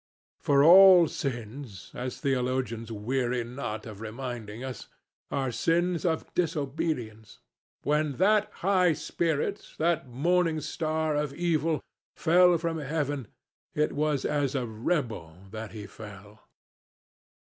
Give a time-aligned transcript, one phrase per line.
[0.39, 4.87] For all sins, as theologians weary not of reminding us,
[5.29, 7.37] are sins of disobedience.
[7.83, 11.83] When that high spirit, that morning star of evil,
[12.15, 13.27] fell from heaven,
[13.75, 16.45] it was as a rebel that he fell.